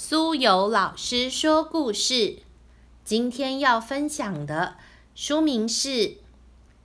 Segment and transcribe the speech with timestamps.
[0.00, 2.38] 苏有老师说故事，
[3.02, 4.76] 今天要分享的
[5.12, 5.88] 书名是《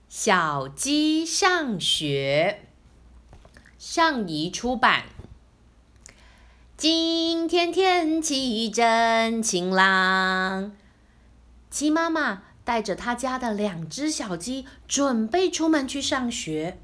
[0.08, 2.64] 小鸡上学》，
[3.78, 5.04] 上仪出版。
[6.76, 10.72] 今天天气真晴朗，
[11.70, 16.80] 鸡妈妈带着她家的两只小鸡，准备出门去上学。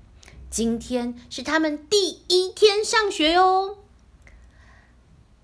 [0.49, 3.80] 今天是他们第一天上学哟。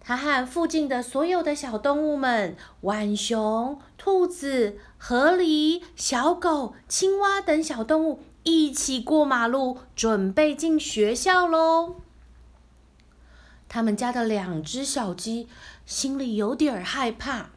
[0.08, 11.96] 他和附近的所有的小动物们，浣熊、兔子、河狸、小狗、青蛙等小动物一起过马路，准备进学校喽。
[13.68, 15.48] 他们家的两只小鸡
[15.84, 17.50] 心里有点害怕。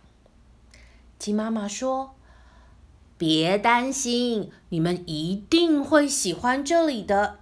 [1.19, 2.15] 鸡妈妈说
[3.15, 7.41] ：“别担心，你们一定会喜欢这里的。”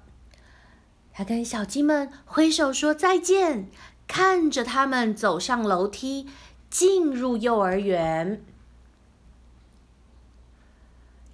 [1.14, 3.70] 他跟小鸡们挥手说再见。
[4.07, 6.27] 看着他们走上楼梯，
[6.70, 8.43] 进入幼儿园。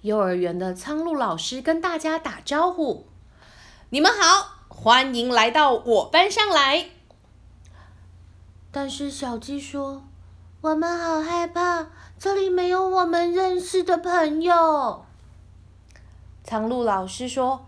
[0.02, 3.06] 幼儿园的苍鹭老师跟大家打招呼
[3.90, 6.90] ：“你们好，欢迎来到我班上来。”
[8.70, 10.04] 但是小鸡说
[10.60, 11.86] ：“我们好害怕，
[12.18, 15.06] 这里没有我们认识的朋友。”
[16.44, 17.64] 苍鹭老师说。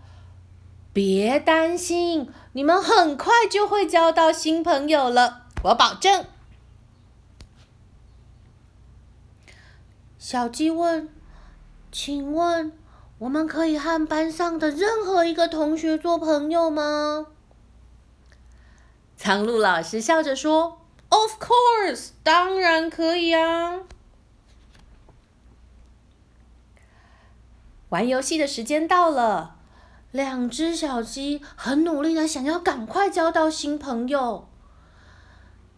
[0.97, 6.25] 别担心，你们很快就会交到新朋友了，我保证。
[10.17, 11.07] 小鸡问
[11.93, 12.71] ：“请问，
[13.19, 17.27] 我们可以和班上的任何一个同学做朋友吗？”
[19.15, 23.81] 苍鹭老师笑着说：“Of course，当然可以啊。”
[27.89, 29.56] 玩游戏的时间到了。
[30.11, 34.47] 两只小鸡很努力的想要赶快交到新朋友。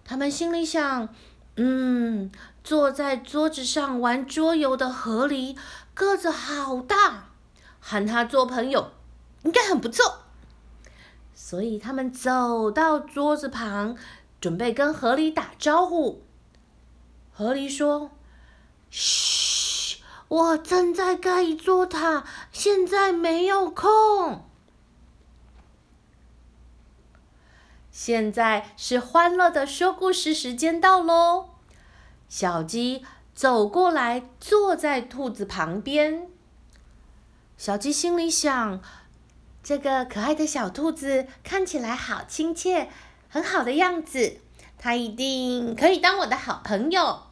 [0.06, 1.10] 他们心里想
[1.58, 2.32] ：“嗯，
[2.64, 5.58] 坐在桌子上玩桌游的河狸
[5.94, 7.30] 个子好大，
[7.80, 8.92] 和他做朋友
[9.44, 10.24] 应该很不错。”
[11.34, 13.98] 所以他们走到桌子旁，
[14.40, 16.24] 准备跟河狸打招呼。
[17.32, 18.12] 河狸说
[18.92, 19.48] ：“嘘。”
[20.30, 24.46] 我正在盖一座塔，现在没有空。
[27.90, 31.50] 现在是欢乐的说故事时间到喽！
[32.28, 33.04] 小鸡
[33.34, 36.30] 走过来，坐在兔子旁边。
[37.58, 38.80] 小鸡心里想：
[39.64, 42.92] 这个可爱的小兔子看起来好亲切，
[43.30, 44.40] 很好的样子，
[44.78, 47.24] 它一定可以当我的好朋友。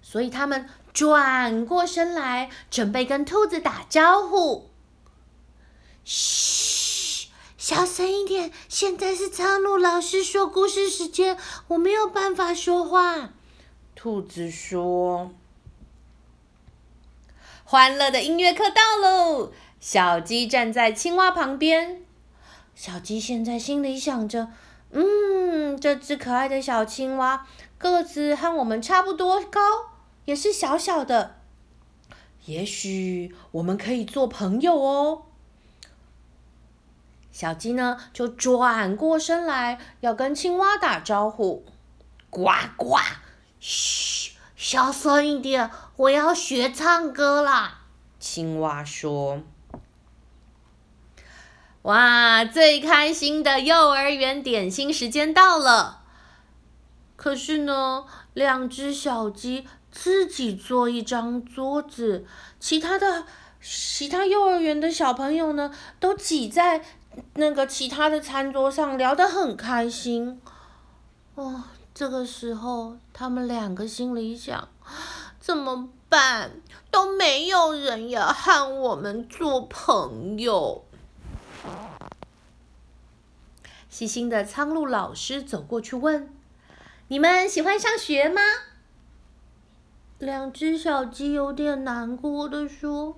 [0.00, 0.68] 所以他们。
[0.98, 4.68] 转过身来，准备跟兔子打招呼。
[6.04, 8.50] 嘘，小声一点！
[8.68, 11.38] 现在是苍鹭老师说故事时间，
[11.68, 13.30] 我没有办法说话。
[13.94, 15.30] 兔子说
[17.62, 22.02] ：“欢乐的音乐课到喽！”小鸡站在青蛙旁边。
[22.74, 24.48] 小鸡现在心里想着
[24.90, 27.46] ：“嗯，这只可爱的小青蛙
[27.78, 29.60] 个子和我们差不多高。”
[30.28, 31.36] 也是小小的，
[32.44, 35.22] 也许我们可以做朋友哦。
[37.32, 41.64] 小鸡呢，就转过身来要跟青蛙打招呼。
[42.28, 42.98] 呱呱，
[43.58, 47.84] 嘘，小声一点，我要学唱歌啦。
[48.20, 49.40] 青蛙说
[51.88, 56.02] ：“哇，最开心的幼儿园点心时间到了。
[57.16, 62.24] 可是呢，两只小鸡。”自己做一张桌子，
[62.60, 63.24] 其他的
[63.60, 66.84] 其他幼儿园的小朋友呢，都挤在
[67.34, 70.40] 那个其他的餐桌上，聊得很开心。
[71.34, 74.68] 哦，这个时候，他们两个心里想：
[75.40, 76.60] 怎么办？
[76.90, 80.84] 都没有人要和我们做朋友。
[83.90, 86.32] 细心的苍鹭老师走过去问
[87.08, 88.40] ：“你们喜欢上学吗？”
[90.18, 93.16] 两只小鸡有点难过的说：“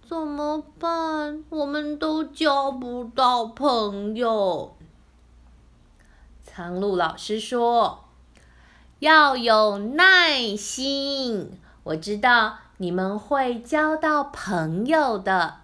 [0.00, 1.42] 怎么办？
[1.48, 4.76] 我们都交不到朋友。”
[6.46, 8.04] 苍鹭老师说
[9.00, 15.56] ：“要有耐心，我知道你们会交到朋友的。”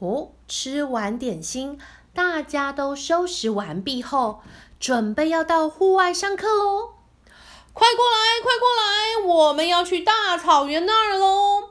[0.00, 1.78] 哦，吃完点心，
[2.14, 4.40] 大家都收拾完毕后，
[4.80, 6.93] 准备要到户外上课喽。
[7.74, 11.70] 快过来快过来我们要去大草原那儿喽。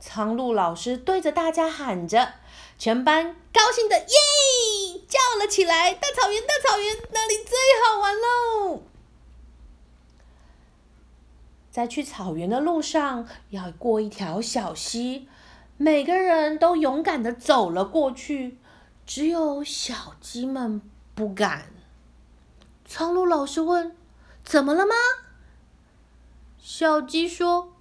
[0.00, 2.34] 苍鹭老师对着大家喊着
[2.76, 7.56] 全班高兴的耶叫了起来大草原大草原那里最
[7.86, 8.82] 好玩喽。
[11.70, 15.28] 在去草原的路上要过一条小溪
[15.76, 18.58] 每个人都勇敢的走了过去
[19.06, 20.82] 只有小鸡们
[21.14, 21.66] 不敢。
[22.84, 23.96] 苍鹭老师问
[24.44, 24.94] 怎么了吗？
[26.76, 27.72] 小鸡说：“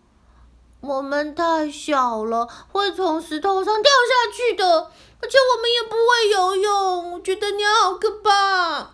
[0.80, 7.13] 我们太小了，会从石头上掉下去的，而且我们也不会游泳。
[7.13, 8.92] 我觉得你好可怕。”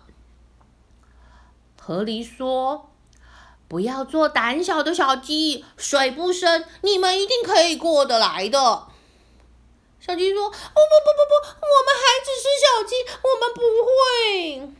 [1.78, 2.88] 河狸说
[3.68, 8.86] ：“不要做胆小的小鸡，水不深，你们一定可以过得来的。”
[10.00, 14.72] 小鸡说：“不不不不不，我们还只是小鸡，我们不会。”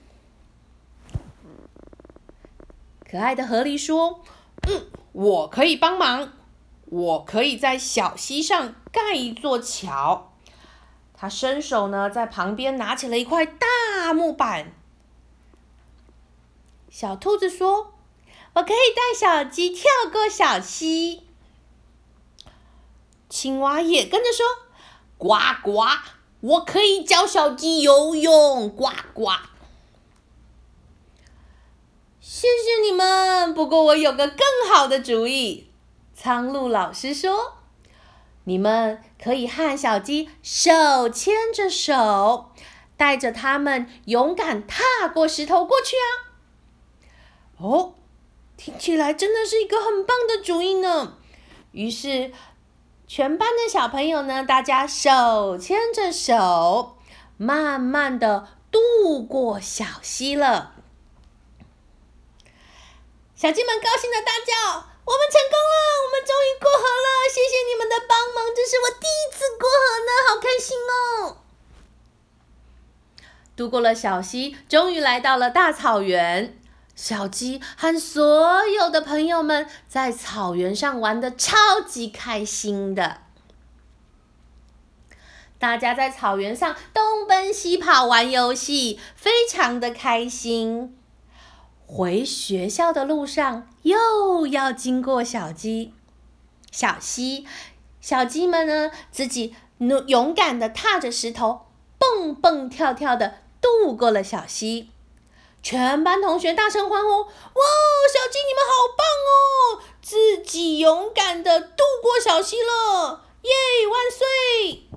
[3.13, 4.23] 可爱的河狸说
[4.67, 6.33] ：“嗯。”我可以帮忙，
[6.87, 10.33] 我可以在小溪上盖一座桥。
[11.12, 14.73] 他伸手呢，在旁边拿起了一块大木板。
[16.89, 17.93] 小兔子说
[18.55, 21.25] ：“我可以带小鸡跳过小溪。”
[23.29, 24.47] 青蛙也跟着说
[25.19, 25.85] ：“呱呱，
[26.41, 29.31] 我可以教小鸡游泳。”呱呱。
[32.32, 34.38] 谢谢你们，不过我有个更
[34.73, 35.69] 好的主意。
[36.15, 37.55] 苍鹭老师说
[38.47, 42.53] ：“你们可以和小鸡手牵着手，
[42.97, 46.06] 带着它们勇敢踏过石头过去啊！”
[47.59, 47.94] 哦，
[48.56, 51.15] 听起来真的是一个很棒的主意呢。
[51.73, 52.31] 于是，
[53.09, 56.97] 全班的小朋友呢，大家手牵着手，
[57.37, 60.75] 慢慢的渡过小溪了。
[63.41, 64.53] 小鸡们高兴的大叫
[65.03, 65.75] ：“我们成功了！
[66.05, 67.25] 我们终于过河了！
[67.27, 71.39] 谢谢你们的帮忙，这是我第一次过河呢，好开心哦！”
[73.57, 76.55] 渡过了小溪，终于来到了大草原。
[76.95, 83.23] 小鸡和所有的朋友们在草原上玩的超级开心的，
[85.59, 91.00] 大家在草原上东奔西跑玩游戏，非常的开心。
[91.93, 95.93] 回学校的路上，又要经过小鸡、
[96.71, 97.45] 小溪，
[98.01, 101.67] 小鸡们呢，自己勇勇敢的踏着石头，
[101.99, 104.91] 蹦蹦跳跳的渡过了小溪。
[105.65, 107.63] 全班同学大声欢呼：“哇，
[108.09, 109.83] 小鸡你们好棒哦！
[110.01, 113.51] 自己勇敢的渡过小溪了，耶，
[113.89, 114.89] 万岁！”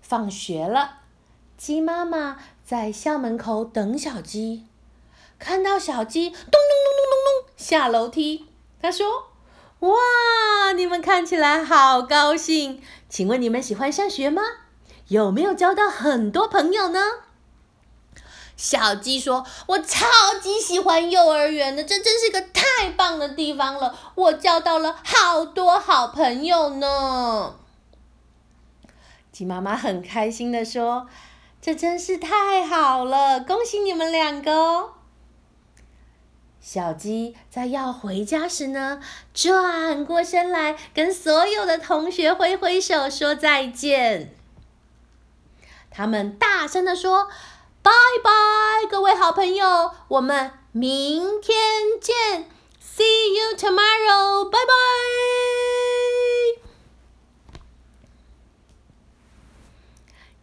[0.00, 1.00] 放学了，
[1.58, 2.38] 鸡妈妈。
[2.68, 4.66] 在校门口等小鸡，
[5.38, 8.44] 看到小鸡咚咚咚咚咚咚下楼梯，
[8.82, 9.30] 他说
[9.80, 12.82] ：“哇，你们看起来好高兴！
[13.08, 14.42] 请问你们喜欢上学吗？
[15.06, 17.00] 有没有交到很多朋友呢？”
[18.54, 20.04] 小鸡说：“我超
[20.38, 27.54] 级喜欢幼儿园的，这真是个太棒的地方了，我交到了好多好朋友呢。”
[29.32, 31.08] 鸡妈妈很开心的说。
[31.60, 34.92] 这真是太好了，恭喜你们两个哦！
[36.60, 39.00] 小鸡在要回家时呢，
[39.32, 44.34] 转过身来跟所有的同学挥挥手说再见。
[45.90, 47.28] 他们大声的说
[47.82, 47.90] ：“拜
[48.22, 48.30] 拜，
[48.88, 51.56] 各位好朋友，我们明天
[52.00, 52.48] 见
[52.80, 55.57] ，See you tomorrow，拜拜。”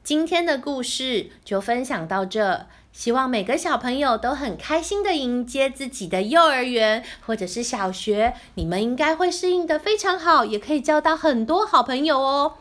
[0.06, 12.54] 今天的故事就分享到这，希望每个小朋友都很开心的迎接自己的幼儿园或者是小学，你们应该会适应的非常好，也可以交到很多好朋友哦。